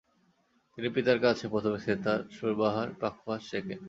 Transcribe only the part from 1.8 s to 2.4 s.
sitar,